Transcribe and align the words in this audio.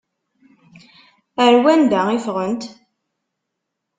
Ar 1.45 1.53
wanda 1.63 2.01
i 2.11 2.19
ffɣent? 2.25 2.63